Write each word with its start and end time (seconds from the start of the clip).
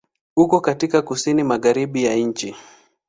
Uko 0.37 0.61
katika 0.61 1.01
Kusini 1.01 1.43
Magharibi 1.43 2.03
ya 2.05 2.15
nchi. 2.15 2.55